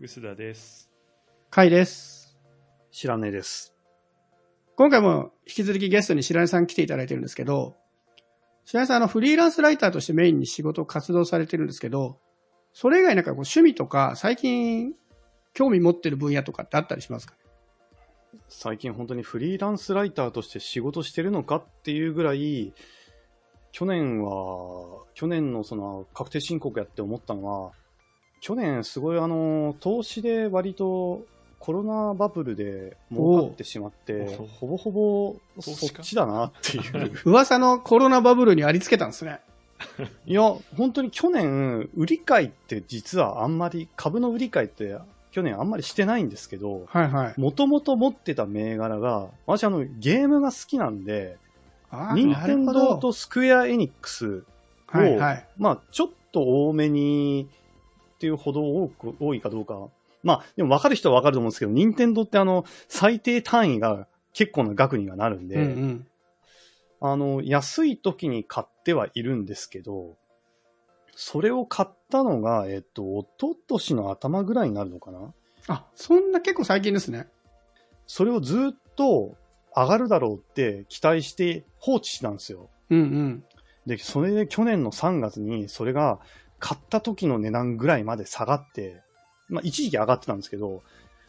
[0.00, 0.90] 薄田です。
[1.52, 2.36] 甲斐です。
[2.90, 3.72] 知らねえです。
[4.76, 7.76] 今回も引き続きゲストに白根さん来ていただいてるんですけど、
[8.64, 12.18] 白根さんあのフリーランスライターとしてメインに仕事活動されてるんですけど、
[12.72, 14.94] それ以外なんかこう趣味とか最近
[15.52, 17.34] 興味持ってる分野とかってあったりしますか？
[18.48, 22.74] 最近本当にフリーランスライターとして仕事してるのかっていうぐらい、
[23.70, 27.70] 去年は、去年のその確定申告やって思ったのは、
[28.44, 31.24] 去年すごいあの、投資で割と
[31.58, 37.20] コロナバブルで儲かってしまってお、ほぼほぼ投そっちだなっていう。
[37.24, 39.40] 噂のコロナバブルにありつけたんですね。
[40.26, 40.42] いや、
[40.76, 44.98] 本当に去年、売り買いって実はあんまり、株の売り買いって
[45.30, 46.86] 去年あんまりしてないんですけど。
[47.38, 51.38] もともと持ってた銘柄が、私あの、ゲームが好きなんで、
[51.90, 54.44] 任天堂とスクエアエニックス
[54.92, 55.46] を、はいはい。
[55.56, 57.48] まあ、ちょっと多めに
[58.14, 59.88] っていうほど多く、多いかどうか。
[60.22, 66.06] まあ、でも分かる人は分かると思うんですけど、任天堂ってあの、最低単位が結構な額にはなるんで、うんうん。
[67.00, 70.16] あの、安い時に買ってはいるんですけど、
[71.14, 75.32] それを買ったのが、えっと、一昨年の頭ぐらいになるのかな？
[75.68, 77.28] あ、そんな結構最近ですね。
[78.06, 79.36] それをずっと
[79.76, 82.68] 上がるだろうって期待して放置してたんですよ。
[82.90, 83.44] うんうん。
[83.86, 86.18] で、それで去年の3月にそれが
[86.64, 89.02] 買った時の値段ぐらいまで下がって、
[89.50, 90.82] まあ一時期上がってたんですけど、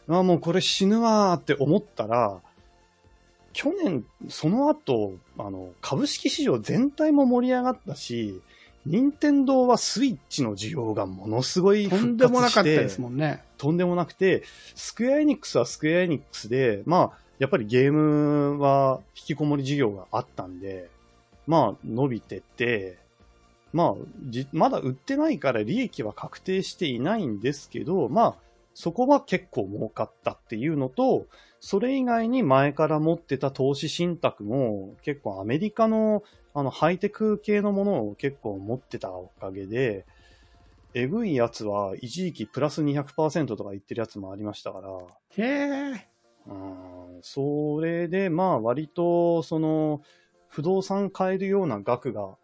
[0.08, 2.40] あもうこれ死ぬわーって思ったら、
[3.52, 8.40] 去年、その後、あの、株式市場全体も盛り上がったし、
[8.86, 13.42] 任天堂はスイッチの需要がものすごいとんでもなかったですもんね。
[13.58, 14.42] とんでもなくて、
[14.74, 20.88] スクエアエニックスはスクエアエニックスで、まあ、やっぱりゲームは引きこもり事業があったんで、
[21.46, 23.04] まあ、伸びてて、
[23.72, 28.36] まあ、じまだ売ってないから利益は確定していないんですけど、まあ、
[28.74, 31.26] そこは結構儲かったっていうのと、
[31.60, 36.22] それ以外に前から持ってた投資信託も結構アメリカの
[36.54, 40.06] あのハイテク系のものを結構持ってたおかげで、
[40.94, 44.88] えぐいやつは一時期プラス200%とか言ってるやつもありましたから、
[45.44, 46.08] へえ。
[46.46, 50.00] うんそれでまあ割とその
[50.48, 52.36] 不動産買えるような額が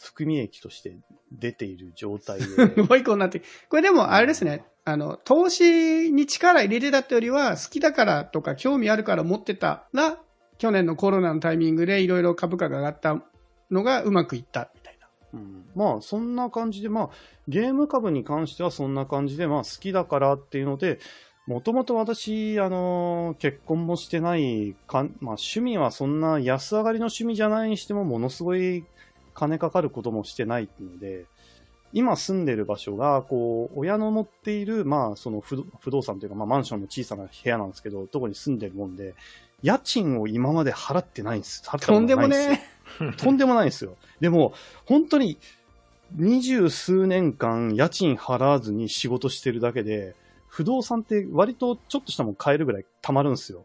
[0.00, 0.96] 含み益として
[1.30, 3.42] 出ている状態で、すごいこうなって。
[3.68, 4.64] これでもあれですね。
[4.84, 10.18] あの、投資に力入れてたってよりは、好きだからとか興味あるから持ってたら、
[10.58, 13.22] 去年のコロナのタイミングでいろいろ株価が上がった
[13.70, 15.08] のがうまくいったみたいな。
[15.34, 17.10] うんまあそんな感じで、まあ
[17.46, 20.98] ゲーム株に関してはそんな感じで、まあ好きだからっていうので、
[21.46, 28.84] もともと私、あの結婚もしてないかん、まあ趣味はそんな安上がりの趣味じゃないにしても、ものすごい
[29.40, 31.24] 金かかることもしてないので、
[31.92, 39.14] 今住んでる場所が、こう、親の持っている、まあ、その不動不動産というか、まあ、マンションの小さな部屋なんですけど、とこに住んでるもんで、
[39.62, 41.62] 家賃を今まで払ってないんです。
[41.66, 43.96] 払ったんでもないんですよね とんでもないですよ。
[44.20, 44.52] でも、
[44.86, 45.38] 本当に、
[46.12, 50.14] 二十数年間家賃払わずに仕事してるだけで、
[50.48, 53.64] 不動産って割とちょっとしたもん買えるぐらい貯まるんですよ。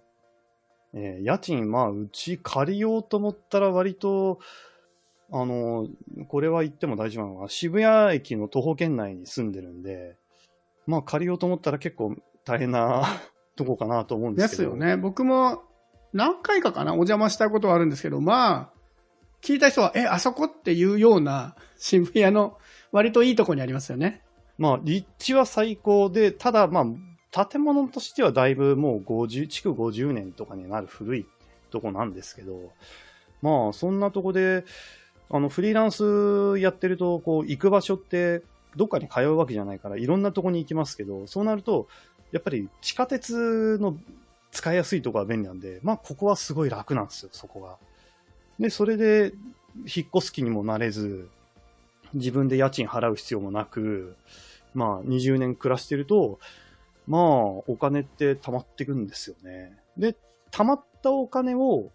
[0.94, 4.40] えー家賃、まあ、うち借りようと思ったら割と、
[5.32, 5.88] あの、
[6.28, 7.50] これは言っても大丈夫なのかな。
[7.50, 10.18] 渋谷駅の徒歩圏内に住んでるんで、
[10.86, 13.04] まあ借りようと思ったら結構大変な
[13.56, 14.48] とこかなと思うんでけど。
[14.48, 14.98] ですすよね。
[14.98, 15.64] 僕も
[16.14, 18.76] 何回かかなお邪魔したことはあるんですけど、まあ、
[19.42, 22.58] 聞いた人は、え、あそこっていうような渋谷の
[22.92, 24.22] 割といいとこにありますよね。
[24.58, 26.86] まあ、立地は最高で、ただ、ま
[27.34, 31.26] あ、建物としてはだいぶもう50、築50年とかになる古い
[31.70, 32.72] とこなんですけど、
[33.42, 34.64] まあ、そんなとこで、
[35.30, 38.44] あの、フリーランスやってると、こう、行く場所って、
[38.76, 41.88] どっかに通うわけじゃないから、いろんなとこに行きますけど、そうなると、
[42.32, 43.98] やっぱり地下鉄の
[44.52, 47.78] 使いやすいとこは便利なんで、まあ、ここはすごい楽なんですよ、そこが。
[48.60, 49.34] で、それで、
[49.78, 51.28] 引っ越す気にもなれず、
[52.14, 54.16] 自分で家賃払う必要もなく、
[54.74, 56.40] まあ、20年暮らしてると、
[57.08, 59.78] まあ、お金って貯まってくんですよね。
[59.98, 60.16] で、
[60.52, 61.92] 貯まったお金を、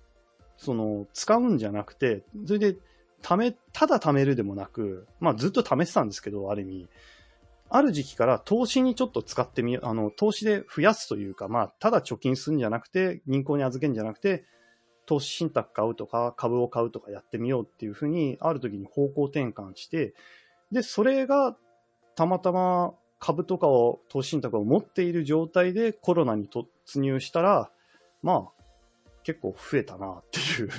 [0.57, 2.77] その、使うんじゃなくて、それで、
[3.23, 6.89] 貯め、ただ貯めるでもなく、まあ、ずっと貯めてたんですけど、ある意味。
[7.73, 14.45] ある時期から投資にちょっと使ってみよう、あの、投資で増やすというか、まあ、ただ貯金するんじゃなくて、銀行に預けるんじゃなくて、
[15.07, 20.15] 投資信託買うとか、株を買うとかやってみようっていうふうに、ある時に方向転換して、
[20.73, 21.57] で、それが
[22.17, 27.71] たまたま株とかを、投資信託を持っている状態でコロナに突入したら、
[28.23, 28.63] まあ、
[29.23, 30.71] 結構増えたなっていう、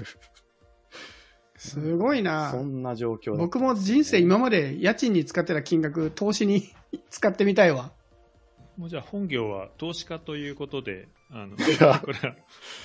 [1.61, 6.73] すごいなそんな状況だった僕も人生今まで家賃に使ってた金額、投資に
[7.11, 7.91] 使ってみたいわ。
[8.77, 12.35] もうじゃあ本業は投資家ということで、あの、やこれは、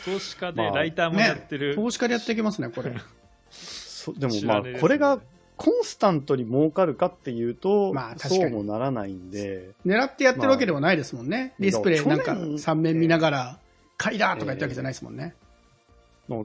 [0.05, 1.75] 投資家でまあライターもやってる。
[1.75, 2.95] 投資家でやっていけますね、これ。
[3.49, 5.23] そでもまあこれが
[5.57, 11.39] コンスタントに儲かるかっていうと、まあ確かにそうもならないんで、狙ってやってるわけではないですもんね。
[11.39, 13.59] まあディスプレイなんか去年3面見ながら、
[13.97, 15.35] 買いだとか言ったわけじゃないですもんね。
[15.41, 15.46] の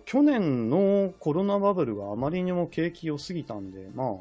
[0.05, 4.15] 去年のコロナバブルがあまりにも景気良すぎたんで、まあ、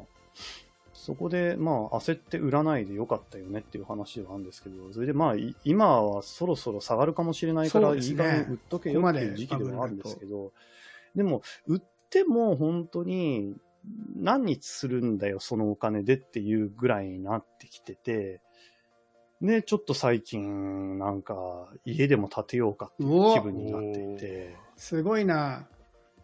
[0.93, 10.51] そこで、まあ、焦って売らないでよかったよねっていう話ではあるんですけど、それでまあ、い今はそろそろ下がるかもしれないから、いい加減売っとけよっていう時期ではあるんですけど、
[11.15, 13.55] でも、売っても本当に、
[14.15, 18.41] 何日するんだよ、そのお金でっていうぐらいになってきてて、
[19.41, 25.67] で、ちょっと最近、なんか、家でも建てようかっていう気分になっていて、すごいな。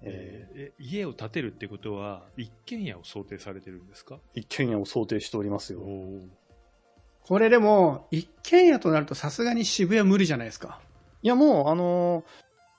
[0.02, 4.16] ええーえ家を建てるってことは、一軒家を想定されてるんですか？
[4.16, 5.80] ー一軒家を想定しておりますよ。
[5.82, 6.22] お
[7.22, 10.80] これでも、一軒家となるとさすがに渋谷無理じゃないですか。
[11.22, 12.24] いや、もう、あのー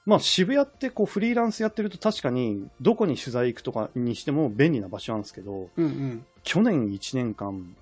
[0.06, 6.26] まあ、渋谷ってこうフリーランスやってると確かにどこに取材行くとかにしても便利な場所なんですけど、うんうん。
[6.42, 7.76] 去年1年間、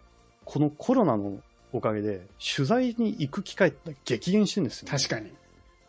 [0.44, 1.38] このコロナの
[1.72, 2.26] おかげで
[2.56, 4.98] 取材に行く機会って激減してるんですよ、ね。
[4.98, 5.32] 確かに。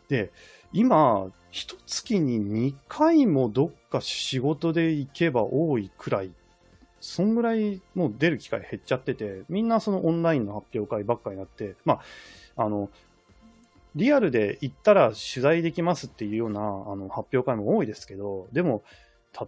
[0.08, 0.30] で、
[0.72, 6.30] 今、一月に2回もどっか仕事で行けば多いくらい、
[7.00, 12.00] そんぐらいもう出る機会減っちゃってて、みんなそのオンラインの発表会ばっかになって、ま
[12.56, 12.90] あ、あの、
[13.94, 16.62] リアルで行ったら取材できますっていうようなあ
[16.94, 18.82] の発表会も多いですけど、でも、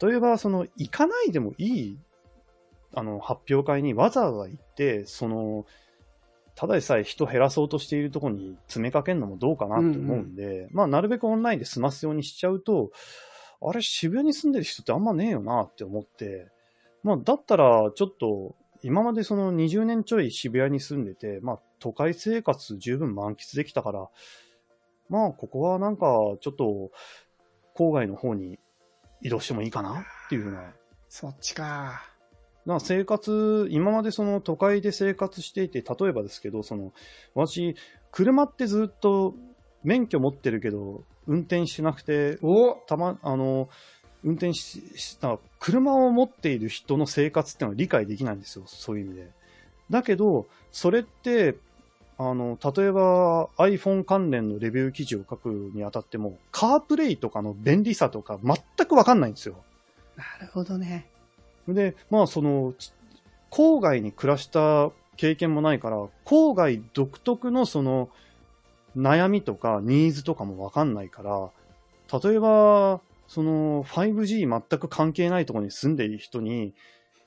[0.00, 1.98] 例えばその行かないでもいい
[2.94, 5.66] あの発表会にわざわざ行って、その、
[6.60, 12.90] ただでさえ人減らそうとしているところに詰めかけるのもどうかなって思うんで、まあ、なるべくオンラインで済ますようにしちゃうと、
[13.62, 16.50] あれ、渋谷に住んでる人ってあんまねえよなって思って、
[17.02, 24.10] まあ、だったら、ちょっと、今までその20年ちょい渋谷に住んでて、まあ、都会生活十分満喫できたから、
[25.08, 26.08] まあ、ここはなんか、
[26.42, 26.90] ちょっと、
[27.74, 28.58] 郊外の方に
[29.22, 30.74] 移動してもいいかなっていうふうな
[31.08, 32.09] そっちか。
[32.70, 36.92] な生活、今までその都会で生活していて、例えばですけど、その、
[37.34, 37.76] 私、
[38.12, 39.34] 車ってずっと
[39.84, 43.68] 免許持ってるけど、運転してなくて、おたま、あの、
[44.24, 49.30] 運転しした、車を持っている人の生活っていうのは理解できないんですよ、そういう意味で。
[49.90, 51.56] だけど、それって、
[52.18, 59.56] あの、例えば iPhone 関連のレビュー記事を書くにあたっても、カープレイとかの便利さとか全くわかんないんですよ。
[60.16, 61.08] なるほどね。
[61.68, 62.92] で、まあその、ち
[63.50, 68.08] 郊外に暮らした経験もないから、郊外独特のその、
[68.96, 71.50] 悩みとかニーズとかもわかんないから、
[72.22, 76.74] 例えば、その 5G 全く関係ないところに住んでいる人に、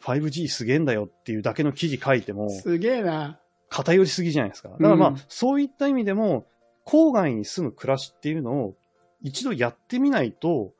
[0.03, 3.39] 5G すげえんだよっていうだけの記事書いても、すげえな。
[3.69, 4.69] 偏りすぎじゃないですか。
[4.69, 6.45] だからまあ、うんそういった意味でも、
[6.85, 8.75] 郊外に住む暮らしっていうのを
[9.21, 10.73] 一度やってみないと、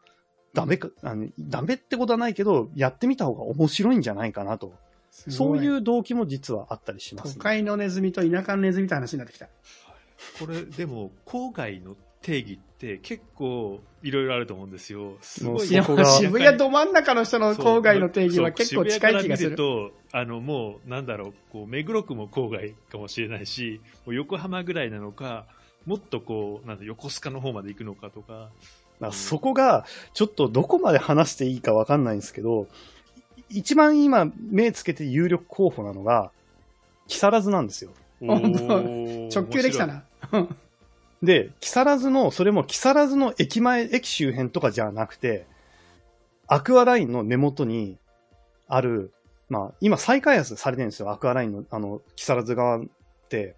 [0.53, 4.73] ダメか、あの、ダメってことはないけど、やってみた方が面白いんじゃないかなと。
[5.11, 9.47] そういうう動機も実はあったりします、都会のネズミと田舎のネズミって話になってきた。
[10.39, 15.17] これ、でも、郊外の定義って結構いろいろあると思うんですよ。
[15.21, 15.67] すごい。
[15.67, 15.83] 渋
[16.39, 19.55] 谷ど真ん中の人の郊外の定義は結構近い気がする。
[19.55, 25.45] と、あの、もう、なんだろう、こう、目黒区も郊外かもしれないし、横浜ぐらいなのか、
[25.86, 28.50] もっとこう、なんだ、横須賀の方まで行くのかとか。
[29.00, 32.67] だからそこが、ちょっとどこまで話していいかわかんないんですけど、
[33.50, 36.31] 一番今目つけて有力候補なのが、
[37.07, 37.91] 木更津なんですよ。
[38.19, 39.88] 本当直球できた。
[39.88, 40.03] な。
[41.21, 45.45] で、木更津の、それも木更津の駅前、駅周辺とかじゃなくて、
[46.47, 47.97] アクアラインの根元に
[48.67, 49.13] ある、
[49.50, 52.83] まあ、今再開発されてるんですよ、アクアラインの、あの、木更津側っ
[53.29, 53.55] て、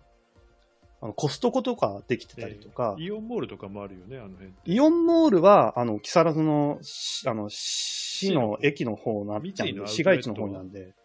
[1.05, 4.51] あの、コストコとかできてたりとか、イオンモールとかもあるよね、あの辺。
[4.65, 9.87] イオンモールは、あの、木更津の、しあの、市の駅の方なん三井のアウトレットは。
[9.87, 10.95] 市街地の方なんで、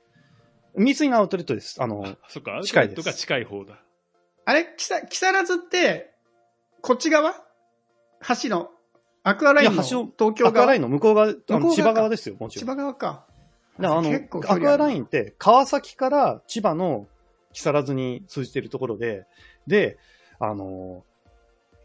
[0.75, 1.83] 三井のアウトレットです。
[1.83, 2.97] あの、あ、そっか、近いです。
[2.97, 3.79] レットが近い方だ。
[4.47, 4.75] あれ？
[4.79, 6.15] 木更木更津って、
[6.81, 7.35] こっち側？
[8.43, 8.71] 橋の、
[9.23, 10.49] アクアラインの東京側？
[10.49, 12.67] アクアラインの向こう側、あ向こう千葉側ですよ、もちろん。
[12.67, 13.27] 千葉側か。
[13.79, 14.15] だからあの、
[14.49, 17.07] アクアラインって川崎から千葉の
[17.53, 19.27] 木更津に通じているところで、
[19.67, 19.99] で、
[20.39, 21.05] あの、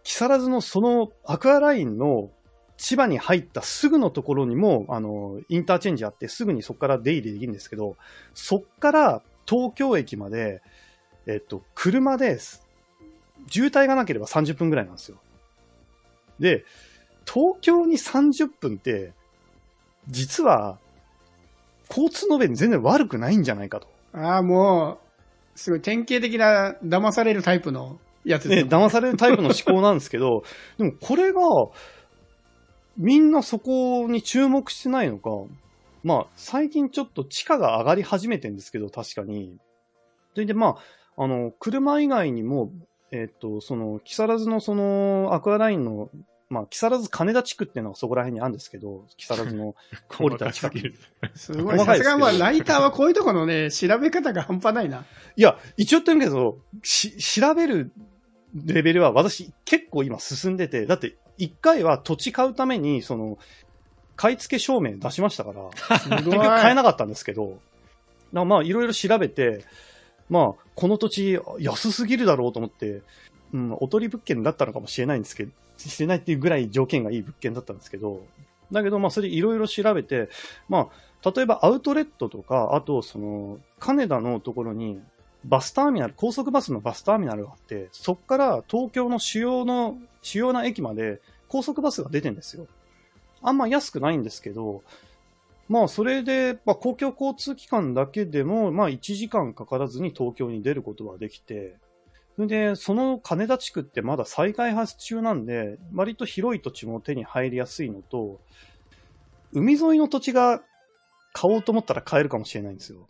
[0.04, 2.30] 木更津のそのアクアラインの
[2.78, 7.96] 千葉に入ったすぐのところにも、あの、インターチェンジあって、すぐにそこから出入りできるんですけど、
[8.34, 10.62] そっから東京駅まで、
[11.26, 12.66] えっと、車です。
[13.50, 15.18] 渋滞がなければ30分ぐらいなんですよ。
[16.40, 16.66] で、
[17.26, 19.14] 東京に30分って、
[20.08, 20.78] 実は、
[21.90, 23.88] 交通の便全然悪くないんじゃないかと。
[24.14, 25.05] ああ、もう、
[25.56, 30.44] すごい典型的な騙されるタイプのやつね、ですよ騙されるタイプの思考なんですけど、
[30.78, 31.42] でもこれが、
[32.98, 35.30] みんなそこに注目してないのか、
[36.04, 39.58] まあ、最近ちょっと地価が上がり始めてんですけど、確かに。
[40.34, 40.78] それで、ま
[41.18, 42.72] あ、あの、車以外にも、
[43.12, 46.10] えっ、と、その、木更津のその、アクアラインの、
[46.50, 49.76] まあ、木更津金田地区っていうのがそこら辺にあるんですけど、木更津の
[50.20, 50.94] 降りた近くに。
[51.34, 51.80] すごい。
[51.80, 55.06] さすがまあライターはこういうところのね、調べ方が半端ないな。
[55.36, 57.92] いや、一応言ってるけど、し、調べる
[58.54, 63.40] レベルは私結構今進んでて、だって一回は土地買うために、その、
[64.16, 65.70] 買い付け証明出しましたから。
[66.20, 67.60] 結局買えなかったんですけど、だか
[68.34, 69.66] らまあいろいろ調べて、
[70.30, 73.02] まあこの土地安すぎるだろうと思って、
[73.54, 78.24] うん、おとり物件だったのかもしれないんですけど、しれないっていうぐらい条件がいい物件だったんですけど、
[78.72, 80.30] だけどまあそれいろいろ調べて、
[80.70, 80.90] ま
[81.24, 85.00] あ例えばアウトレットとか、あとその、金田のところに
[85.44, 92.68] バスターミナル、高速バスのバスターミナルがあって、そこから東京の主要の、主要な駅まで高速バスが出てんですよ。
[93.42, 94.84] あんま安くないんですけど、
[95.68, 101.76] まあ、それで、まあ、公共交通機関だけでも、まあ、1時間かからずに東京に出ることができて、
[102.36, 108.42] それで、その金田地区ってまだ再開発中なんで、割と広い土地も手に入りやすいのと、
[109.54, 110.62] 海沿いの土地が
[111.34, 113.08] 買おうと思ったら買えるかもしれないんですよ。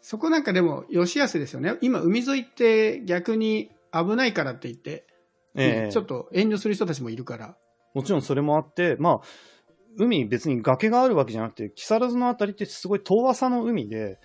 [0.00, 1.76] そこなんかでも、吉安ですよね。
[1.80, 5.04] 今、海沿いって逆に危ないからって言って、
[5.56, 7.56] ええちょっと遠慮する人たちもいるから。
[7.94, 9.20] もちろんそれもあって、まあ、
[9.98, 14.20] 海別に崖があるわけじゃなくて、木更津のあたりってすごい遠浅の海で、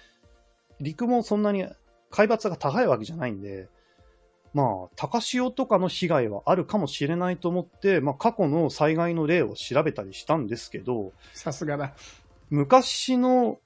[0.80, 1.66] 陸もそんなに
[2.14, 3.68] 海抜が高いわけじゃないんで、
[4.54, 11.94] まあ、高潮とかの被害はあるかもしれないと思って、まあ、過去の災害の例を調べたりしたんですけど、さすがだ。
[12.52, 13.58] 昔の、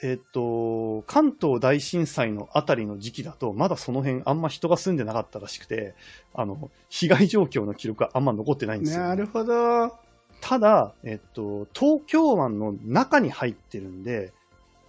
[0.00, 5.96] えっと、関東大震災のあたりの時期だと、まだその辺あんま人が住んでなかったらしくて、
[6.34, 9.02] あの、被害状況の記録はあんま残ってないんですよ。
[9.02, 9.92] なるほど。
[10.40, 14.32] ただ、えっと、東京湾の中に入ってるんで、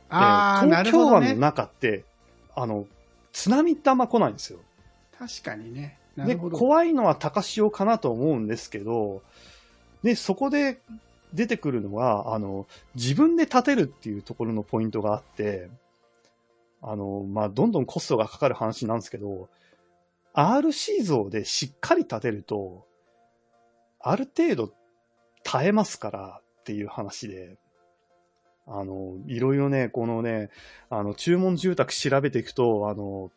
[0.09, 1.35] ああ、えー東京湾のね。
[1.35, 2.05] 中って、
[2.55, 2.87] あの、
[3.31, 4.59] 津波ってあんま来ないんですよ。
[5.17, 5.97] 確かにね。
[6.15, 6.35] なで。
[6.35, 9.21] 怖いのは高潮かなと思うんですけど、
[10.03, 10.79] で、そこで
[11.33, 15.69] 出てくるのは、あの、自分で建てるっていうところのポイントがあって、
[16.81, 19.49] あの、まあ、どんどんコストがかかる話なんですけど、
[20.33, 22.85] RC 像でしっかり建てると、
[23.99, 24.73] ある程度
[25.43, 27.57] 耐えますからっていう話で、
[28.67, 30.49] あの、いろいろね、このね、
[30.89, 33.31] あの、注文住宅調べていくと、あの、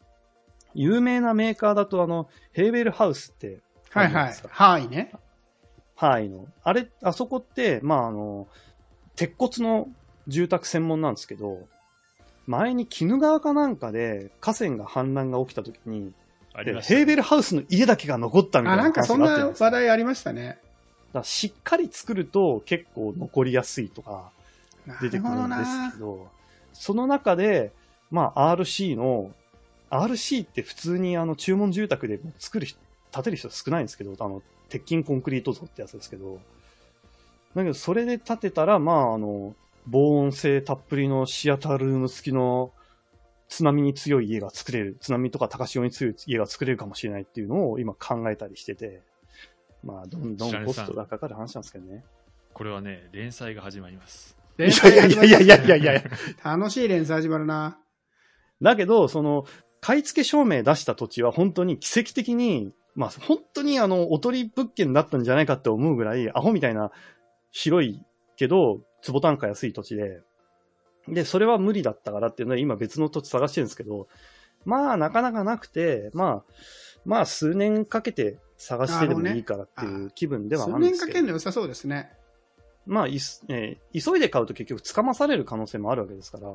[0.75, 3.61] 有名なメーカーだと、あの、ヘーベルハウスって
[3.92, 4.49] あはいはいるじゃないですか。。
[4.52, 5.11] 範囲ね。
[5.97, 6.47] はいの。
[6.62, 8.47] あれ、あそこって、まあ、あの、
[9.16, 9.88] 鉄骨の
[10.28, 11.66] 住宅専門なんですけど、
[12.47, 16.12] 前に鬼怒川かなんかで河川が氾濫が起きた時に、
[16.54, 20.59] ありましたねヘーベルハウスの家だけが残ったみたあ、いななんかそんな話題ありましたね。
[21.12, 24.30] だしっかり作ると結構残りやすいとか
[25.00, 26.28] 出てくるんですけど、
[26.73, 27.73] その中で、
[28.11, 29.33] まあ RC の、
[29.90, 32.78] RC って普通にあの注文住宅で作る人、
[33.12, 36.40] 建てる人少ないんですけど、あの、鉄筋コンクリート像ってやつですけど、
[37.55, 39.55] だけどそれで建てたら、まああの、
[39.87, 42.73] 防音性たっぷりのシアタールーム付きの
[43.49, 49.02] 津波に強い家が作れる、津波とか高潮に強い家が作れるかもしれないっていうのを今考えたりしてて、
[49.85, 52.05] まあどんどんコストがかかる話なんですけどね。
[52.52, 54.36] これはね、連載が始まります。
[54.57, 55.95] 連載始まりいやいやいやいやいやい
[56.45, 56.57] や。
[56.57, 57.79] 楽しい連載始まるな。
[58.63, 59.45] だけど、その、
[59.81, 66.91] 買い付け証明出した土地は本当に奇跡的に、まあ本当にあの、おとり物件だったんじゃないかって思うぐらい、アホみたいな
[67.51, 68.01] 広い
[68.37, 70.23] けど、坪単価安い土地で、
[71.09, 74.09] で、それは無理だったからっていうのは今別の土地探してるんですけど、
[74.65, 76.53] まあなかなかなくて、まあ、
[77.05, 82.11] まあ数年かけて探してでもいいからっていう気分ではあ数るんですけど年かけるの、良さそうですね。
[82.87, 86.49] まあいす、えー急いで買うと結局捕まされる可能性もあるわけですから、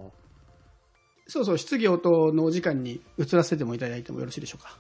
[1.27, 4.77] そうそう、質疑応答のお時間に移らせてもいただいてもよろしいでしょうか。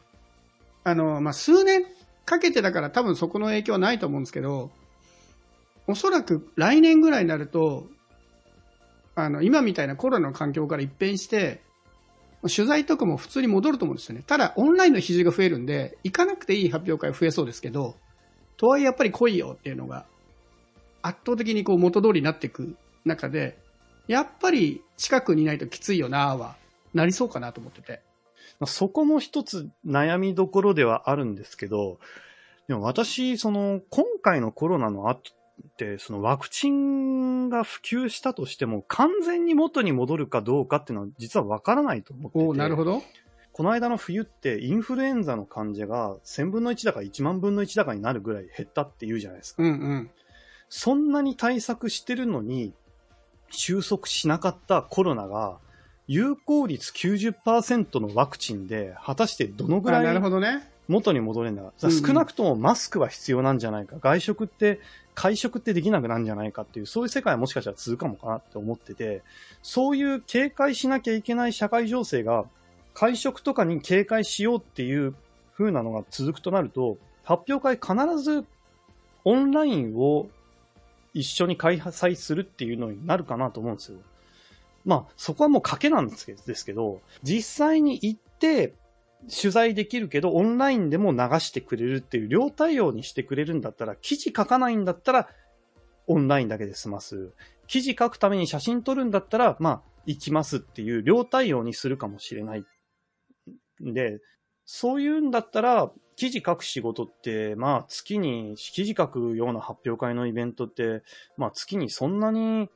[0.83, 1.85] あの、まあ、数年
[2.25, 4.71] かけてだから多分そこの影響はないと思うんですけど、
[5.87, 7.87] おそらく来年ぐらいになると、
[9.15, 11.61] あの、今みたいなコロナの環境から一変して、
[12.43, 14.23] 取材とかも普通に戻ると思うんですよね。
[14.25, 17.95] ただ、オンラインの比重が増えるんで、行かなくていい発表会増えそうですけど、
[18.57, 20.05] とはいえやっぱり来いよっていうのが、
[21.01, 23.57] 圧倒的にこう元通りになっていく中で、
[24.07, 26.55] やっぱり近くにいないときついよなは、
[26.93, 28.01] なりそうかなと思ってて。
[28.59, 31.99] まあそこも一つ悩みどころではあるんですけど、
[32.67, 42.45] でも私、その、今回のコロナの後って、そのワクチンが普及したとしても、完全に元に戻るかどうかっていうのは実はわからないと思ってて。
[42.45, 43.01] おおなるほど。
[43.53, 49.63] この間の冬ってインフルエンザの患者が1000分の1だか1万分の1だかになるぐらい減ったって言うじゃないですか。
[49.63, 50.09] うんうん。
[50.71, 52.71] そんなに対策してるのに、
[53.49, 55.57] 収束しなかったコロナが、
[56.07, 60.01] 有効率90%のワクチンで、果たしてどのぐらい。
[60.87, 63.97] 元に戻れるんだ、うんうん少なくともマスクは必要なんじゃないか。
[63.99, 64.79] 外食って、
[65.13, 69.23] 会食ってできなくなるんじゃないかっていう、そういう世界はもしかしたら続くかもかなって思ってて、
[69.61, 72.45] そういう警戒しなきゃいけない社会情勢が、
[72.93, 75.15] 会食とかに警戒しようっていう
[75.57, 78.45] 風なのが続くとなると、発表会必ず
[79.25, 80.29] オンラインを
[81.13, 83.99] 一緒に開催するっていうのになるかなと思うんですよ。
[84.85, 88.73] まあ、そこはもう賭けなんですけど、実際に行って
[89.29, 95.29] 取材できるけど、オンラインでも流してくれるっていう両対応にしてくれるんだったら、記事書かないんだったら、
[96.07, 97.31] オンラインだけで済ます。
[97.67, 102.65] 記事書くために写真撮るんだったら、まあ、行きますっていう両対応にするかもしれない。
[103.83, 104.19] んで、
[104.65, 111.03] そういうんだったら、記事書く仕事って、まあ月に、記事書くような発表会のイベントって、
[111.37, 112.69] まあ月にそんなに、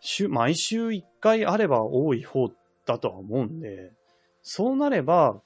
[0.00, 2.50] 週、毎週1回あれば多い方
[2.86, 3.92] だとは思うんで、
[4.42, 5.40] そうなれば、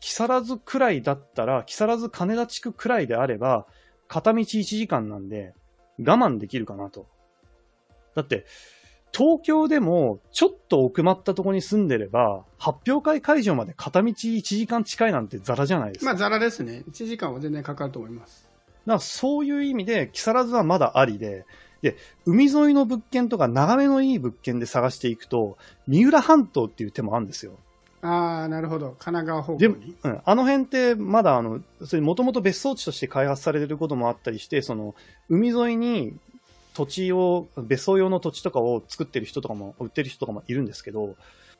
[0.00, 3.66] 木更津くらいだったら、木更津金田地区くらいであれば、
[4.08, 5.54] 片道1時間なんで、
[5.98, 7.06] 我慢できるかなと。
[8.14, 8.46] だって、
[9.12, 16.12] 東京でも、ちょっと奥まったところに住んでれば、発表会会場まで片道1時間近いなんてザラじゃないですか。
[16.12, 16.84] まあ、ザラですね。
[16.90, 18.48] 1時間は全然かかると思います。
[18.86, 21.44] だからそういう意味で、木更津はまだありで、
[21.82, 27.58] で、海沿いの物件とか眺めのいい物件で探していくと、三浦半島っていう手もあるんですよ。
[28.02, 28.96] ああ、なるほど。
[28.98, 29.94] 神奈川方向でもに。
[30.02, 34.94] うん、あの辺ってまだあの、それもともと別荘地として開発されてることもあったりして、その、
[35.28, 36.14] 海沿いに
[36.74, 41.16] 土地を、別荘用の土地とかを作ってる人とかも、売ってる人とかもいるんですけど、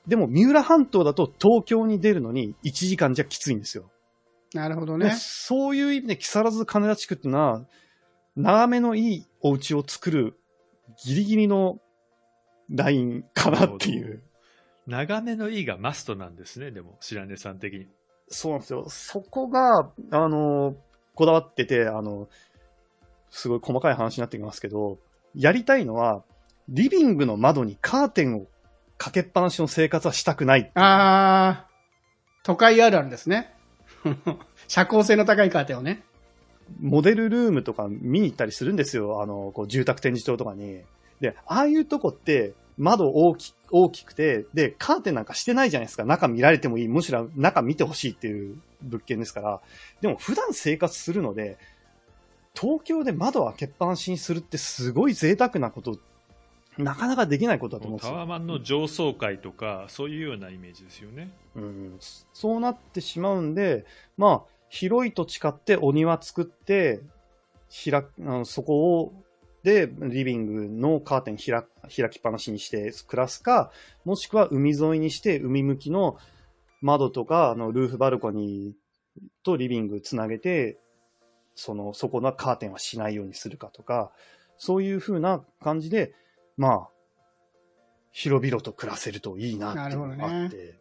[0.06, 3.90] でも三浦半島だと東京に出るのに1時間じゃきついんですよ。
[4.54, 5.14] なるほどでね。
[5.16, 7.62] そういう意味で木更津金田地区っていうのは、
[8.36, 10.36] 眺めのいいお家を作る
[11.04, 11.78] ギリギリの
[12.70, 14.22] ラインかなっていう。
[14.86, 17.86] 眺めのいいがマストなんですね、でも、白根さん的に。
[18.28, 18.86] そうなんですよ。
[18.88, 20.74] そこが、あの、
[21.14, 22.28] こだわってて、あの、
[23.30, 24.98] すごい細かい話になってきますけど、
[25.34, 26.22] やりたいのは、
[26.68, 28.46] リビングの窓にカーテンを
[28.98, 30.70] かけっぱなしの生活はしたくない。
[30.74, 31.66] ああ、
[32.42, 33.54] 都会あるあるですね。
[34.68, 36.02] 社交性の高いカーテンをね。
[36.78, 39.22] モデルルームとか見に行ったりするんですよ。
[39.22, 40.82] あの、こう住宅展示場とかに。
[41.20, 46.04] で、ああいうとこって窓大き大きくて、で、カーテンなんかしてないじゃないですか。
[46.04, 46.88] 中見られてもいい。
[46.88, 49.60] むしろ中見てほしいっていう物件ですから。
[50.00, 51.58] でも普段生活するので、
[52.60, 55.98] 東京で窓を開けっぱなしにするってすごい贅沢なこと、
[56.76, 58.12] なかなかできないことだと思うんですよ。
[58.12, 61.30] タワマンの上層階とか、そういうようなイメージですよね。
[61.54, 61.96] うん、
[62.32, 63.86] そうなってしまうんで、
[64.18, 67.00] まあ、広い土地買ってお庭作って、
[67.84, 69.12] 開く、あのそこを、
[69.62, 73.70] で、リビングのカーテン開開きっぱなしにして暮らすか、
[74.04, 76.18] もしくは海沿いにして海向きの
[76.82, 80.78] 窓とか、あの、ルーフバルコニーとリビングつなげて、
[81.54, 84.12] その、そこのカーテンはしないようにするかとか、
[84.56, 86.14] そういう風な感じで、
[86.56, 86.88] まあ、
[88.12, 90.56] 広々と暮らせるといいなっていうのがあって。
[90.56, 90.80] えー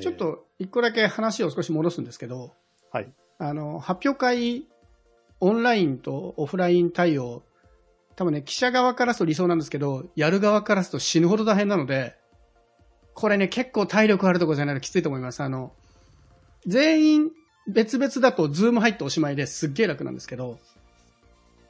[0.00, 2.52] ちょっ、と一個だけ話を少し戻すんですけど、
[2.90, 3.12] はい。
[3.38, 4.66] あの、発表会、
[5.38, 7.44] オンラインとオフライン対応、
[8.16, 12.16] 多分ね、記者側からすと理想なんですけど、やる側からすると死ぬほど大変なので、
[13.14, 15.42] これね、結構体力あるところじゃないときついと思います。
[15.42, 15.72] あの、
[16.66, 17.30] 全員
[17.66, 20.58] 別々だと Zoom 入っておしまいですっげえ楽なんですけど、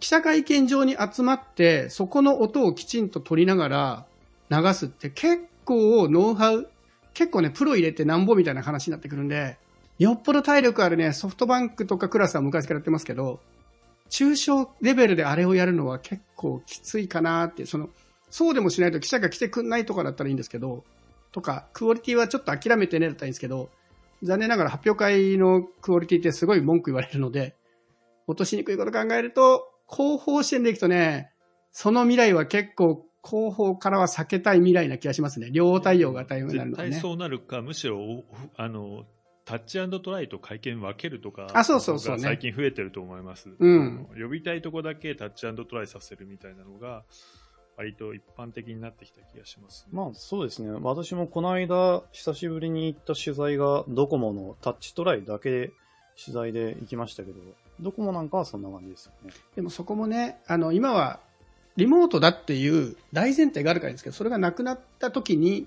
[0.01, 4.07] 記者会見場に集まって、そこの音をきちんと取りながら
[4.51, 6.69] 流すって結構ノウハウ、
[7.15, 9.57] 結構ね、プロ入れてなんぼみたいな話になってくるんで、
[9.99, 13.41] よっぽど体力あるね、ソフトバンクとかクラスは昔からやってますけど、
[14.11, 17.89] 中小レベルであれをやるのは結構きついかなって、その、
[18.31, 20.85] そうでもしないと記者が来てくんないとかだったらいいんですけど、
[21.31, 23.71] とか、クオリティはちょっと諦めてねだったらいいんですけど、
[24.25, 27.57] 残念ながら発表会のクオリティってすごい文句言われるので、
[28.27, 31.31] 落としにくいこと考えると、広報視点でいくとね、
[31.73, 35.51] その未来は結構広報からは避けたい未来な気がしますね。
[35.51, 36.89] 両対応が大変になるのでね。
[36.91, 38.25] 絶対そうなるか、むしろ、お
[38.57, 39.05] あの、
[39.45, 43.51] タッチトライと会見分けるとか、あそうそうそうねが最近増えてると思います。
[43.59, 47.05] うん呼びたいとこだけタッチトライさせるみたいなのが、
[47.77, 50.71] 割と一般的になってきた気がします、まあそうですね。
[50.83, 55.73] 私もこの間、久しぶりに行った取材が、ドコモのタッチトライだけ
[56.23, 57.39] 取材で行きましたけど、
[57.81, 59.33] ドコモなんかはそんな感じですよね。
[59.57, 61.21] でもそこもね、あの、今は
[61.77, 65.67] リモートだっていう大前提があるからですけど、それがなくなった時に、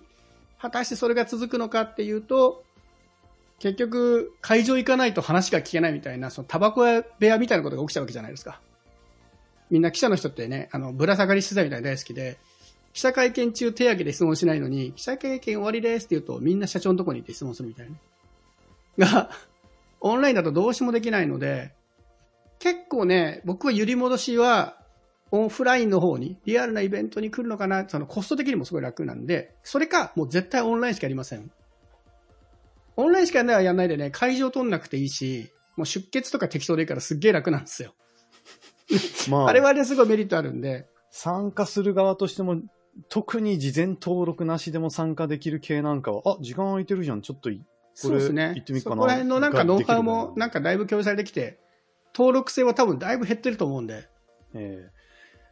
[0.59, 2.63] 果たしてそれが続くのかっていうと、
[3.59, 8.61] 結局、会場行かないと話が聞けないみたいな、そのタバコ屋部屋みたいなことが起きちゃうわけじゃないですか。
[9.69, 12.37] みんな記者の人ってね、あの、ぶら下がり取材みたいな大好きで、
[12.93, 17.89] 記者会見中手挙げて質問しないのに、記者会見終わりですって言うと、みんな社長のとこに行って質問するみたい
[18.97, 19.05] な。
[19.05, 19.29] が、
[19.99, 21.73] オンラインだとどうしもできないので、
[22.59, 24.77] 結構ね、僕は揺り戻しは、
[25.31, 31.51] オフラインの方に、リアルなイベントに来るのかな、そのコスト的にもすごい楽なんで、それか、もう絶対オンラインしかやりません。
[32.95, 37.93] オンラインしかやんないはやんないでね、会場取んなくていいし、もう出血とか適当でいいからすっげえ楽なんですよ。
[39.29, 42.61] まあ、あれはね、すごいメリットあるんで、参加する側としても、
[43.09, 48.77] 特に事前登録なしでも参加できる系なんかは、あ、時間空いてるじゃん、ちょっとい、そうですね行ってみ。
[48.77, 51.59] ようそかなこら辺のなんかノウハウがもなんかだいぶ共有されてきて、
[52.15, 54.07] 登録性は多分だいぶ減ってると思うんで。
[54.53, 54.97] ええ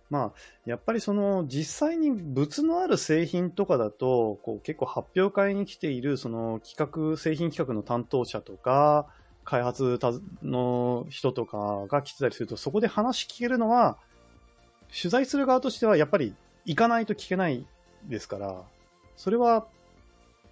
[0.10, 0.34] まあ、
[0.66, 9.08] やっぱりその、実際に物のある製品とかだと、こう結構発表会に来ている、その企画、製品企画の担当者とか、
[9.46, 10.12] 開発た
[10.44, 13.98] の人とかが来てたりすると、そこで話聞けるのは、
[14.90, 17.66] 取材する側としてはやっぱり行かないと聞けない
[18.10, 18.64] ですから、
[19.16, 19.68] それは、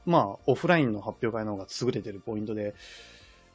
[0.06, 2.76] まあ、オフラインの発表会の方が優れてるポイントで、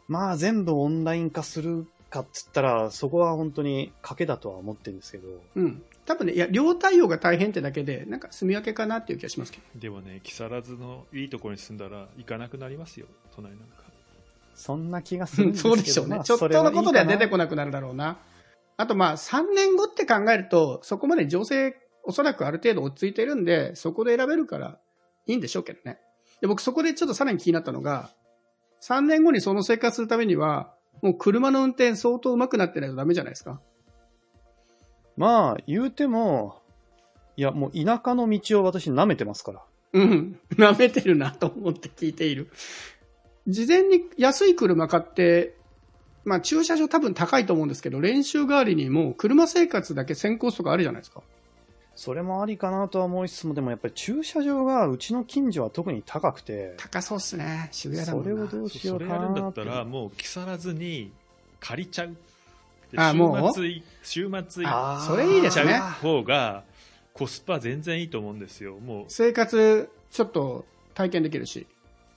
[0.08, 5.82] まあ、全部オンライン化するかっつったら、そこは本当に賭けだとは思ってるんですけど、うん。
[6.06, 9.80] 多分ね、いや、両対応が大変ってだけで、なんか住み分けかなっていう気がしますけど。
[9.80, 13.87] でもね、木更津のいいところに住んだら行かなくなりますよ、都内なんか。
[14.58, 16.16] そんな気がするんですけどそうでしょうね。
[16.16, 18.18] まあちょっとのことでは出てこななくなるだろうな。
[18.76, 24.78] あとまあ、3年後って考えると、そこまで情勢、おそらくある程度落ち着いてるんで、そこで選べるから
[25.26, 25.98] いいんでしょうけどね。
[26.40, 28.10] で、僕そこでちょっとさらに気になったのが、
[28.82, 33.60] 3年後にその生活するためには、もう車の運転相当上手くなってないとダメじゃないですか。
[35.16, 36.62] まあ、言うても、
[37.36, 39.64] いや、もう田舎の道を私舐めてますから。
[39.92, 40.40] うん。
[40.56, 42.50] 舐めてるなと思って聞いている。
[43.48, 45.54] 事前に安い車買って、
[46.24, 51.22] まあ駐車場多分高いと思うんですけど、練習代わりにもう車生活だけ先行とかあるじゃないですか。
[51.96, 57.68] それもありかなとは思いつつも、でもやっぱり駐車場がうちの近所は特に高くて、高そうっすね。
[57.72, 58.30] 渋谷だもんな。
[58.30, 61.10] それをどうしよそうれかやるんだったてら、もう木更津に
[61.58, 62.16] 借りちゃう。
[62.92, 63.52] であもう？
[63.52, 66.62] 週末い、週末行あっそれいいですね方が、
[67.14, 68.78] コスパ全然いいと思うんですよ。
[68.78, 71.66] もう、生活、ちょっと体験できるし。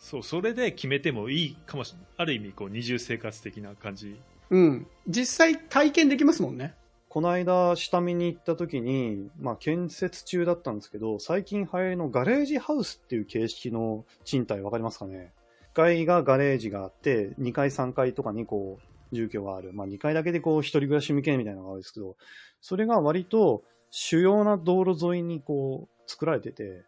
[0.02, 2.08] そう、それで決めてもいいかもしれない。
[2.18, 4.20] ある意味、こう、二重生活的な感じ。
[4.50, 4.88] うん。
[5.08, 6.74] 実際体験できますもんね。
[7.08, 15.34] この間、下見に行った時に、まあ、建設中だったんですけど、最近流行りのガレージハウスっていう形式の賃貸わかりますかね
[15.74, 19.72] ?1 階がガレージがあって、2階3階とかにこう、住居がある。
[19.72, 22.16] まあ、2階だけでこう、一人暮らし向けみたいなのがあるんですけど、
[22.60, 23.62] それが割と
[23.92, 26.86] 主要な道路沿いにこう、作られてて、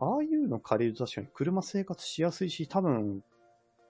[0.00, 3.22] ああいうの借りると確かに車生活しやすいし、多分、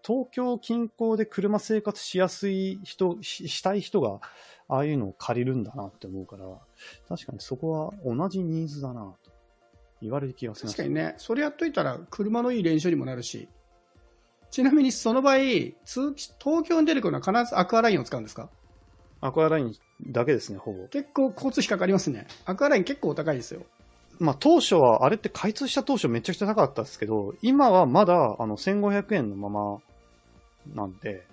[0.06, 4.20] 東京近郊で車生活しやすい人、ししたい人が、
[4.68, 6.44] ああいうのを借りるんだなって思うから、
[7.08, 9.30] 確かにそこは同じニーズだなと
[10.00, 10.68] 言われる気がする。
[10.68, 11.14] 確かにね。
[11.18, 13.48] それやっといたら車のいい練習にもなるし。
[14.50, 15.36] ちなみにその場合、
[15.84, 18.48] 通東京に出るのは必ずアクアラインを使うんですか？
[19.20, 19.74] アクアライン
[20.06, 20.88] だけですね、ほぼ。
[20.88, 22.26] 結構交通費かかりますね。
[22.46, 23.66] アクアライン結構お高いですよ。
[24.18, 29.80] まあ当初は、あれって開通した当初めちゃくちゃ高かったですけど、今はまだあの1500円のまま
[30.74, 31.24] なんで、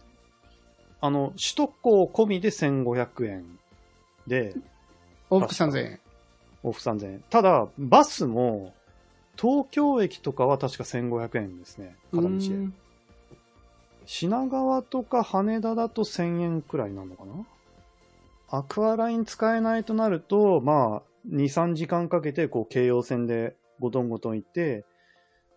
[1.01, 3.59] あの、首都高込みで1500円
[4.27, 4.55] で、
[5.29, 5.99] 往復3000円。
[6.63, 7.23] 往復3000円。
[7.29, 8.73] ただ、バスも、
[9.37, 12.35] 東京駅とかは確か1500円ですね、片道で。
[12.47, 12.73] うん
[14.07, 17.45] 品川とか羽田だと1000円くらいなのかな？
[18.49, 24.85] アクアライン使えないとなると、まあ、2、3時間かけて、こう、京葉線でゴトンゴトン行って、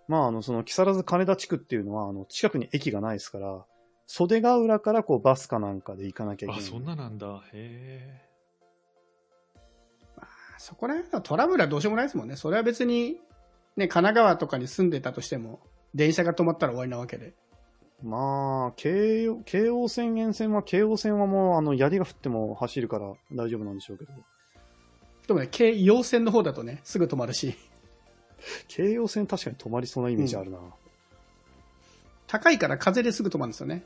[0.09, 3.65] まあ、あの、その、木更津金田地区っていうのは、あの、近くに駅がないですから、
[4.07, 6.65] 袖ヶ浦からこう、バスかなんかで行かなきゃいけあ、ない。
[6.65, 7.43] そんななんだ。
[7.53, 8.29] へ
[10.59, 12.37] そこら辺のトラブルはどうしようもないですもんね。
[12.37, 13.21] それは別に、
[13.77, 15.61] ね、神奈川とかに住んでたとしても、
[15.95, 17.35] 電車が止まったら終わりなわけで。
[18.03, 24.13] まあ、京葉京王線沿線は、京王線はもう、あの、槍が降っても走るから大丈夫なんでしょうけど。
[25.29, 27.55] でもね、京葉線の方だとね、すぐ止まるし、
[28.67, 30.59] 京王線確かに止まりそうなイメージあるな。
[32.27, 33.85] 高いから風ですぐ止まるんですよね。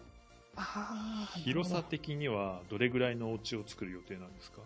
[1.37, 1.41] え。
[1.41, 4.61] 広さ的にはどれぐらいのお家を作る予定なんですか？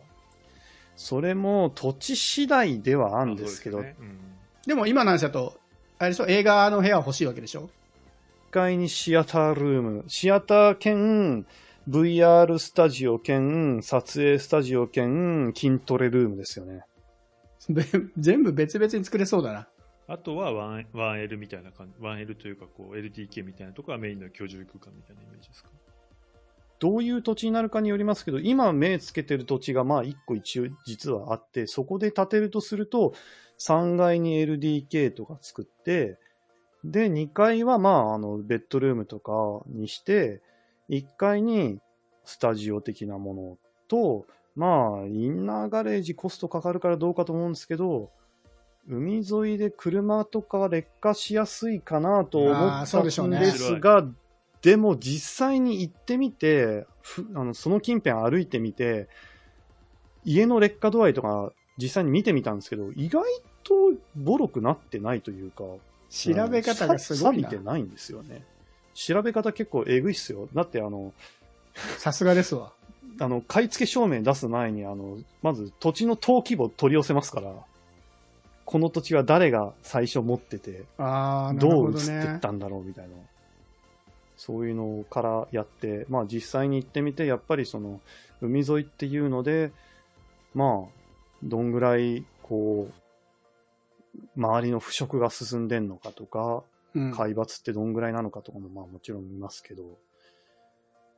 [0.96, 4.18] それも土地次第ではあるんですけど、あそうよねうん
[4.66, 5.58] でも今の話だと、
[5.98, 7.70] あれでしょ、映画の部屋は欲しいわけでしょ
[8.50, 11.46] ？1階にシアタールーム、シアター兼
[11.88, 16.84] VR スタジオ兼撮影スタジオ兼筋トレルームですよね。
[17.68, 17.84] べ
[18.18, 19.68] 全部別々に作れそうだな。
[20.08, 25.70] あとは 1- 1L みたいな感じ、1L というかこう LDK みたいなところはメインの居住空間みたいなイメージですか？
[26.80, 33.14] どういう土地になるかによりますけど、今目つけてる土地がまあ1個一応実はあって、そこで建てるとすると、
[33.58, 36.18] 3階に LDK とか作って、
[36.84, 39.32] で、2階はまあ、あの、ベッドルームとか
[39.68, 40.42] にして、
[40.90, 41.80] 1階に
[42.24, 48.10] スタジオ的なものと、まあ、インナーガレージコストかかるからどうかと思うんですけど、
[48.88, 54.04] 海沿いで車とか劣化しやすいかなと思ったんねですが、
[54.62, 59.08] でも実際に行ってみて、ふあのその近辺歩いてみて、
[60.24, 63.24] 家の劣化度合いとか実際に見てみたんですけど、意外
[63.62, 63.74] と
[64.14, 65.64] ボロくなってないというか、
[66.08, 67.44] 調べ方がすごい錆び。
[67.44, 68.44] てないんですよね。
[68.96, 70.48] 調べ方結構えぐいっすよ。
[70.54, 71.12] だってあの、
[71.98, 72.72] さすがですわ。
[73.20, 77.52] あの、買い付け証明出す前に、あの、まず土地の登記簿取り寄せますから、
[78.64, 82.38] この土地は誰が最初持ってて、あどほどう移ってっね。
[82.40, 83.14] たんだろうみたいな。
[84.36, 88.00] そういうのからやって、まあ実際に行ってみて、やっぱりその、
[88.40, 89.72] 海沿いっていうので、
[90.54, 90.90] まあ、
[91.42, 96.62] どんぐらい、こう、周りの腐食が進んでんのかとか、
[96.96, 99.98] うん海抜ってどんぐらいなのかとかも、まあもちろん見ますけど、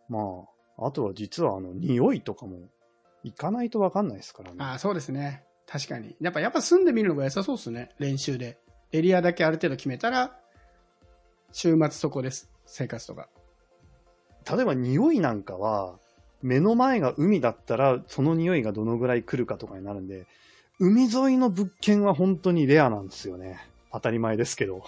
[0.08, 0.44] ま
[0.76, 2.68] あ、あとは実はあの、匂いとかも、
[3.24, 4.56] 行かないとわかんないですからね。
[4.58, 5.44] ああ、そうですね。
[5.66, 6.16] 確かに。
[6.20, 7.90] やっぱ、やっぱ住んでみるのが良さそうですね。
[7.98, 8.58] 練習で。
[8.90, 10.38] エリアだけある程度決めたら、
[11.52, 12.50] 週末そこです。
[12.64, 13.28] 生活とか。
[14.50, 15.98] 例えば匂いなんかは、
[16.42, 20.26] 目の前が海だったら、その匂いがどのぐらい来るかとかになるんで、
[20.78, 23.58] 海沿いの物件は本当にレアなんですよね。
[23.92, 24.84] 当たり前ですけど。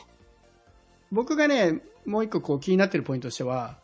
[1.13, 3.77] 僕がね、もう一個こう気になってるポイントとしては、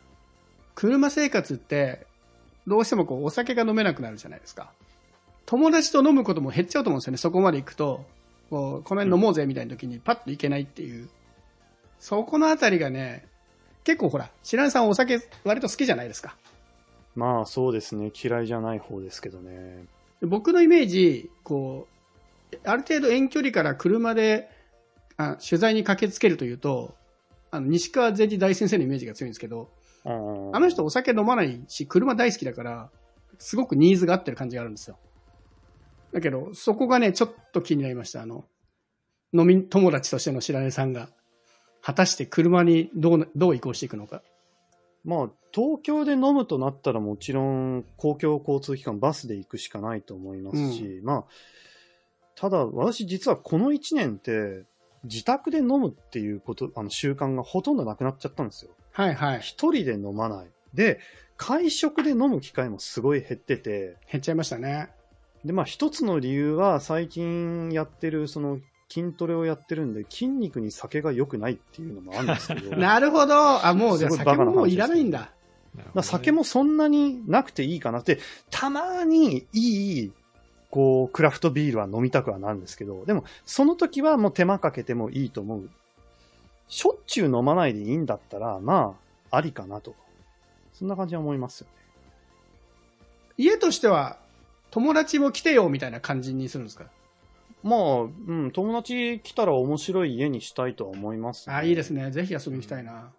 [0.75, 2.05] 車生活って、
[2.65, 4.71] どうしてもこうお酒が飲めなくなるじゃないですか。
[5.45, 7.17] 友達と飲むことも減っちゃうと思うんですよね。
[7.17, 8.05] そこまで行くと、
[8.49, 11.09] こうこの辺飲もうぜみたいな時にパッと行けないっていう。
[11.99, 13.25] そこのあたりがね、
[13.83, 16.35] 結構ほら、白根さんお酒割と好きじゃないですか。
[17.15, 18.11] まあそうですね。
[18.13, 19.85] 嫌いじゃない方ですけどね。
[20.21, 21.87] で僕のイメージ、こ
[22.51, 24.49] う、ある程度遠距離から車で
[25.17, 26.93] あ取材に駆けつけるというと、
[27.51, 29.69] あの西川善治大先生のイメージが強いんですけど、
[30.03, 30.09] あ
[30.59, 32.89] の人お酒飲まないし、車大好きだから、
[33.39, 34.97] すごくニーズが合ってる感じがあるんですよ。
[36.13, 38.21] だけど、そこがね、ちょっと気になりました。
[38.21, 38.45] あの、
[39.33, 41.09] 飲み友達としての白根さんが、
[41.81, 44.21] 果たして車にどうな、どう移行していくのか。
[45.03, 51.25] まあ、東京で飲むとなったらもちろん公共交通機関バスで行くしかないと思いますし、まあ、
[52.35, 54.65] ただ私実はこの1年って
[55.07, 58.71] 自宅で飲むっていうこと、あの習慣がほとんどなくなっちゃったんですよ。
[58.91, 59.39] はいはい。
[59.39, 60.47] 一人で飲まない。
[60.73, 60.99] で、
[61.37, 64.89] 会食で飲む機会もすごい減ってて、減っちゃいましたね。
[65.45, 73.65] で、まあ一つの理由は最近やってるその筋トレをやってるんで筋肉に酒が良くないっていうのもあるんですけど、 なるほど。
[73.65, 75.31] あ、もうじゃあ酒ももういらないんだ。
[75.93, 80.11] ら酒もそんなになくていいかなって、たまにいい、
[80.69, 85.69] こう、クラフトビールは飲みたくはなるんですけど、でもその時はもう手間かけてもいいと思う。
[86.67, 88.97] しょっちゅう飲まないでいいんだったら、ま
[89.31, 89.95] あ、ありかなと。
[90.73, 91.73] そんな感じは思いますよね。
[93.37, 94.17] 家としては、
[94.69, 96.85] 友達も来てよみたいな感じにするんですか？
[97.63, 102.11] まあ、うん、友達来たら面白い家にしたいとは思います、あ、いいですね。
[102.11, 103.11] ぜひ遊びに行きたいな。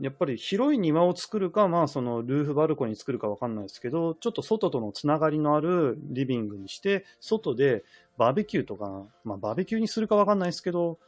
[0.00, 7.84] やっぱり広い庭を作るか、まあそのルーフバルコニー作るかわかんないですけど、ちょっと外とのつながりのあるリビングにして、外で
[8.16, 10.98] バーベキューとか、まあバーベキューにするかわかんないですけど、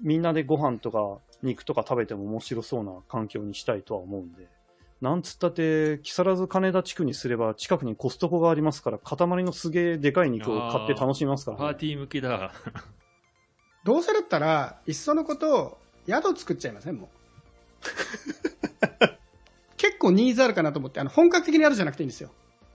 [0.00, 4.48] みんなでご飯とか肉とか食べても面白そうな環境にしたいとは思うんで。
[5.00, 12.52] なんつったって、木更津金田地区にすれば近くにコストコがありますから、塊のすげえでかい肉を買って楽しみますから、パーティー向きだ。
[13.84, 16.96] どうせだったら、いっそのこと、宿作っちゃいません？
[16.96, 17.17] もう。
[19.76, 22.30] 結構ニーズあるかなと思って、あの、本格的にやるじゃなくていいんですよ。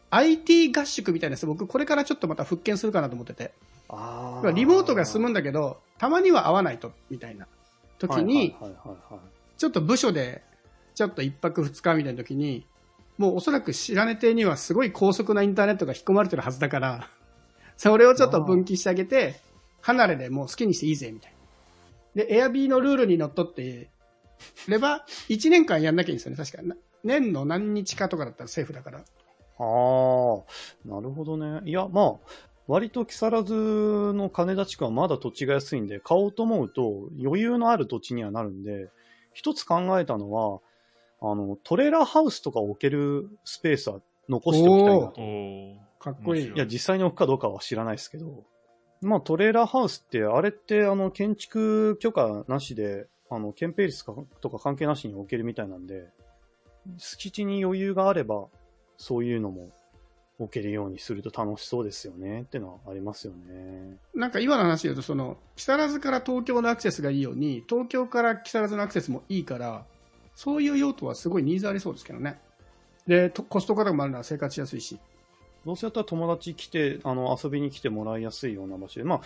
[0.10, 3.52] IT 合宿みたいなやつ、僕これからちょっとまた復権するかなと思ってて。
[4.54, 7.48] リモートが済むんだけど、たまには会わないと、みたいな
[8.00, 8.56] 時に、
[9.58, 10.44] ちょっと部署で、
[10.96, 12.66] ちょっと一泊二日みたいな時に、
[13.18, 17.10] もうおそらく白根邸にはすごい高速なインターネットが引っ込まれてるはずだから、
[17.78, 19.40] それをちょっと分岐してあげて、
[19.82, 21.34] 離れでもう好きにしていいぜ、みたい
[22.16, 22.24] な。
[22.24, 23.90] で、エアビーのルールにのっとって
[24.68, 29.00] れば、1年間やんなきゃいいんですよね、確かな年の何日かとかだったらセーフだから。
[29.00, 29.04] ああ、
[30.86, 31.62] なるほどね。
[31.66, 32.14] いや、まあ、
[32.68, 38.90] 割と木更津の金田地区はまだ土地が安いんで、買おうと思うと余裕のある土地にはなるんで、
[39.34, 40.60] 一つ考えたのは、
[41.22, 45.22] あの、トレーラーハウスとか置けるスペースは残しておきたいなと。
[46.00, 46.48] かっこいい。
[46.48, 48.44] いや、実際に置くかどうかは知らないですけど、
[49.02, 56.10] まあトレーラーハウスって、あれってあの建築許可なしで、あの、憲兵率かとか関係なしに置けるみたいなんで、
[56.98, 58.46] 敷地に余裕があれば、
[58.98, 59.70] そういうのも
[60.40, 63.98] 置けるようにすると楽しそうですよねってのはありますよね。
[64.14, 69.86] なんか今の話で言うと、その、木更津から東京のアクセスがいいように、東京から木更津のアクセスもいいから、
[70.36, 72.40] そういう用途はすごいニーズありそうですけどね。
[73.08, 75.00] で、とコスト価格もあるのは生活しやすいし。
[75.66, 79.22] どうせやったら友達来て、あの、遊びに来てもらいやすいような場所で、まあ、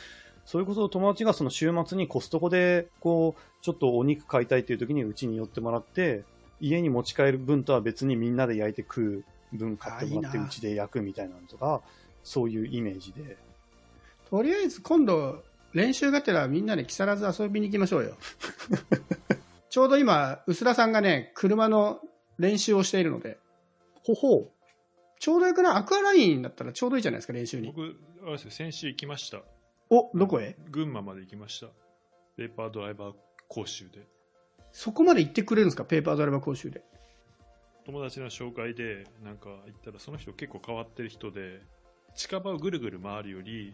[0.48, 6.24] それこそ友達がその週末にコストコで、こう、ちょっとお肉買いたいっていう時にうちに寄ってもらって、
[6.62, 11.82] 家に持ち帰る分とは別にみんなで焼いて食う分買ってもらってうちで焼くみたいなのとか、
[12.24, 13.36] そういうイメージで。
[14.30, 18.16] とりあえず今度、練習がてらみんなで木更津遊びに行きましょうよ。
[19.70, 22.00] ちょうど今、薄田さんがね、車の
[22.40, 23.38] 練習をしているので、
[24.02, 24.50] ほほ
[25.20, 25.74] ちょうどよくな？
[25.74, 27.68] いアクアラインだったらちょうどいいじゃないですか、練習に。
[27.68, 29.42] 僕、あれですよ、先週行きました。
[29.90, 30.58] お、どこへ？
[30.70, 31.68] 群馬まで行きました。
[32.36, 33.14] ペーパードライバー
[33.48, 34.06] 講習で。
[34.72, 36.84] そこまで行ってくれるんですか、ペーパードライバー講習で。
[37.86, 41.62] 友達の紹介で、なんか行ったら、その人結構変わってる人で、
[42.16, 43.74] 近場をぐるぐる回るより、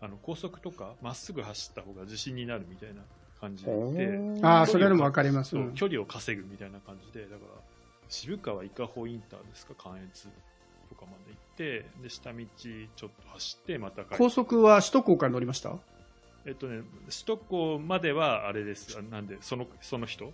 [0.00, 3.02] あの高速とかまっすぐ走った方が自信になるみたいな
[3.38, 5.56] 感じでああ、それでもわかります。
[5.74, 7.60] 距離を稼ぐみたいな感じで、だから、
[8.08, 10.28] 渋川伊香保インターですか、関越
[10.88, 11.29] とかまで
[11.60, 15.76] て、で、下道ちょっと走って、また帰って高速は首都高から乗りました？
[16.46, 18.96] えっとね、首都高まではあれです。
[18.98, 20.32] あなんで、その、その人、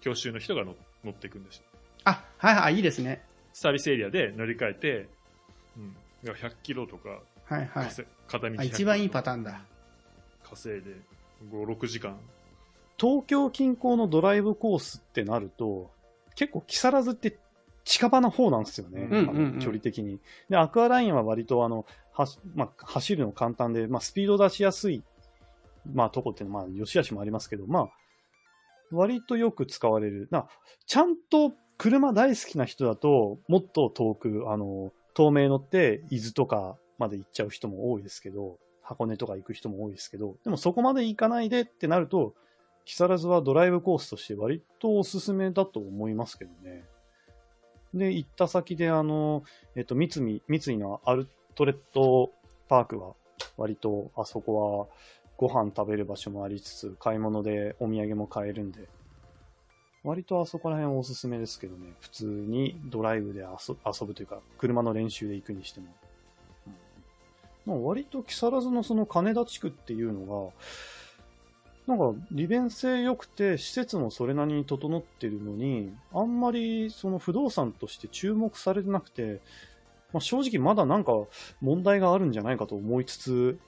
[0.00, 1.62] 教習の人が乗乗っていくんです。
[2.04, 3.24] あ、はいはい、いいですね。
[3.52, 5.08] サービスエリアで乗り換えて、
[5.76, 5.96] うん。
[6.22, 7.08] だから100キロとか、
[7.46, 7.86] はいはい。
[7.86, 9.60] 稼片道あ100一番いいパターンだ。
[10.48, 10.94] 稼いで、
[11.50, 12.16] 5、6時間。
[12.96, 15.90] 東京近郊のドライブコースってなると、
[16.36, 17.36] 結構木更津って
[17.88, 19.08] 近場の方なんですよね。
[19.10, 20.20] うんうんうん距離的に。
[20.50, 25.02] で、アクアラインは割とあの、はしまあ、走るの簡単で、まあ、スピード出しやすい、
[25.94, 27.88] まあ、とこっていうのは、まあ、良し悪しもありますけど、まあ、
[28.92, 30.28] 割とよく使われる。
[30.30, 30.46] な、
[30.86, 42.34] ちゃんと車大好きな人だと、もっと遠く、あの、東名乗って、伊豆とかまで行っちゃう人も多いですけど、箱根とか行く人も多いですけど、でもそこまで行かないでってなると、
[42.84, 46.84] 木更津はドライブコースとして割とおすすめだと思いますけどね。
[47.94, 52.32] で、行った先であの、えっと、三井、三井のアルトレット
[52.68, 53.14] パークは、
[53.56, 54.96] 割とあそこは
[55.36, 58.88] ご飯食べる場所もありつつ、買い物でお土産も買えるんで、
[60.04, 65.86] 割とあそこら辺おすすめですけどね、普通にドライブで遊遊ぶというか、車の練習で行くにしても。
[66.66, 66.74] うん
[67.66, 70.52] まあ、割と木更津のその金田地区っていうのが、
[71.88, 79.40] なんか利便性良くて、施設もそれなりに整ってるのに、あんまりその不動産として注目されてなくて、
[80.12, 81.12] まあ、正直まだなんか
[81.62, 83.58] 問題があるんじゃないかと思いつつ、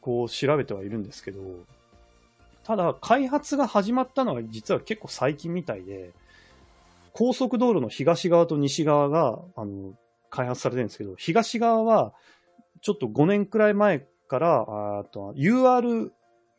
[0.00, 1.40] こう調べてはいるんですけど、
[2.64, 6.10] ただ開発が始まったのは実は結構最近みたいで、
[7.12, 9.94] 高速道路の東側と西側が、あの、
[10.30, 12.12] 開発されてるんですけど、東側は
[12.80, 14.62] ちょっと5年くらい前から、
[14.98, 16.10] あと UR、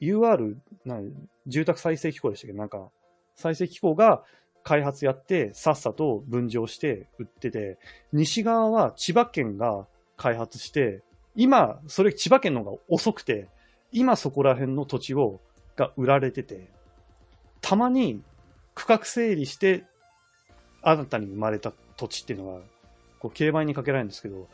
[0.06, 1.00] UR、な
[1.48, 2.54] 住宅再生機構でしたけ？
[2.54, 2.90] ど、なんか、
[3.36, 4.24] 再生機構が
[4.64, 7.78] 開発やって、さっさと分譲して売ってて、
[8.12, 9.88] 西側は千葉県が
[10.18, 11.02] 開発して、
[11.36, 13.48] 今、それ千葉県の方が遅くて、
[13.92, 15.40] 今そこら辺の土地を、
[15.76, 16.70] が売られてて、
[17.62, 18.22] たまに
[18.76, 19.86] 区画整理して、
[20.84, 22.60] 新たに生まれた土地っていうのが、
[23.20, 24.48] こう、競売にかけられるんですけど、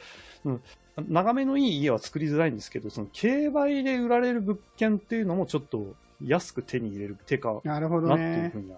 [0.46, 0.62] うん、
[1.08, 8.26] 眺めのいい家は作りづらいんですけど、その競売で売られる物件っていうのもちょっと安く手に入れる手かなるほどなってい
[8.62, 8.76] うね。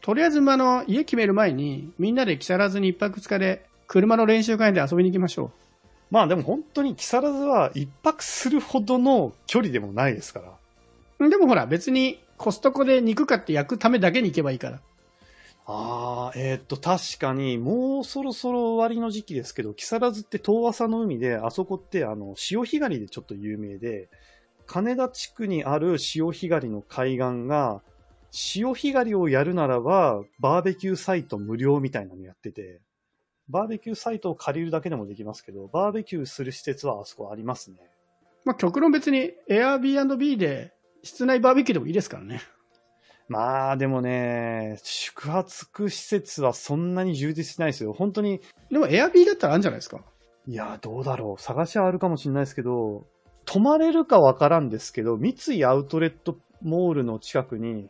[0.00, 5.50] とりあえず、あの、家決める前に、みんなで木更津に一泊二日で、車の練習会で遊びに行きましょ
[6.10, 11.26] まあでも本当に木更津は一泊するほどの距離でもないですから。
[11.26, 11.30] う。
[11.30, 14.80] でもほら、別にコストコで肉買って焼くためだけに行けばいいから。
[15.68, 24.08] ああ、えーっと、確かに、もうそろそろ終わりの時期ですけど、木更津って遠浅の海で、あそこって、あの、潮干狩りでちょっと有名で、
[24.66, 27.82] 金田地区にある潮干狩りの海岸が、
[28.30, 32.80] 潮干狩りをやるならば、バーベキューサイト無料みたいなのやってて、
[33.48, 37.78] バーベキューサイトを借りるだけでもできますけど、バーベキューする施設はあそこありますね。
[38.44, 42.40] まあ、極論別に Airbnb で室内バーベキューでもいいですからね。
[43.28, 47.92] まあ、でもね、宿泊施設はそんなに充実しないですよ。
[47.92, 50.00] 本当に、でも Airb だったらあるんじゃないですか？
[50.46, 51.42] いや、どうだろう。
[51.42, 53.04] 探しはあるかもしれないですけど、
[53.44, 57.88] 泊まれるかわからんですけど、三井アウトレットモールの近くに、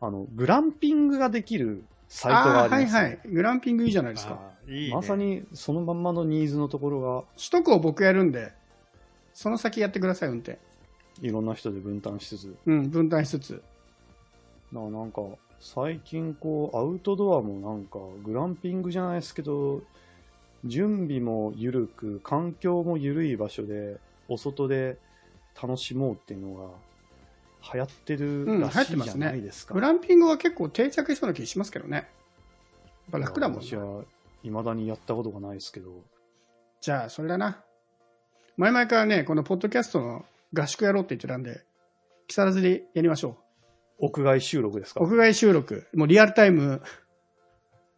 [0.00, 2.94] あの、グランピングができるサイトがあります。
[2.94, 3.20] はいはい。
[3.26, 4.40] グランピングいいじゃないですか。
[4.66, 4.94] いいね。
[4.94, 8.52] まさにそのまんまのニーズのところが、首都高僕やるんで、
[9.34, 10.58] その先やってください、運転。
[11.20, 12.56] いろんな人で分担しつつ。
[12.64, 13.62] うん、分担しつつ。
[14.72, 15.22] だからなんか、
[15.60, 19.82] 最近こう、アウトドアもなんか、グランピングじゃないですけど、
[20.64, 23.98] 準備も緩く、環境も緩い場所で、
[24.28, 24.98] お外で
[25.60, 26.68] 楽しもうっていうのが、
[27.74, 29.66] 流行ってるうん、らしていじゃますねないです。
[29.66, 29.74] か。
[29.74, 31.96] グランピングは結構定着しそうな気しますけどね。
[31.96, 32.06] やっ
[33.12, 33.66] ぱ楽だもんね。
[33.66, 34.04] 私は、
[34.42, 35.90] 未だにやったことがないですけど、
[36.80, 37.64] じゃあ、それだな。
[38.56, 41.64] 前々からね、このポッドキャストの合宿やろうって言ってたんで、
[42.28, 43.36] 木更津でやりましょ
[43.98, 45.00] 屋外収録ですか？
[45.00, 45.04] う。
[45.04, 46.82] 屋外収録、もうリアルタイム、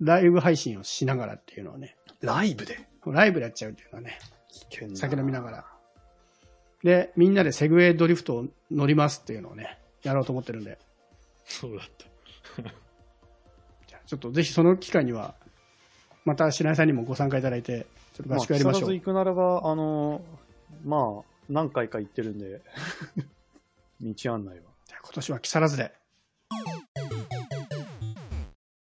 [0.00, 2.88] ライブ配信をしながらっていうのをね、ライブで？
[3.06, 5.64] ライブでやっちゃうっていうのはね、危険だ酒飲みながら。
[6.82, 10.78] で、みんなでセグウェイドリフトを乗りますっていうのをね、やろうと思ってるんで、
[11.44, 12.62] そうだった。
[13.86, 15.34] じゃあちょっとぜひその機会には、
[16.24, 18.90] また白井さんにもご参加いただいて、ちょっと合宿やりましょう。
[18.90, 20.22] あ、木更津行くならば、あの、
[20.84, 22.62] まあ、何回か行ってるんで、
[24.00, 24.69] 道案内は。
[25.02, 25.99] 今年は木更津で。